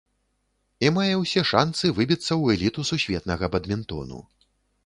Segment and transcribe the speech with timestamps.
[0.85, 4.19] І мае ўсе шанцы выбіцца ў эліту сусветнага бадмінтону.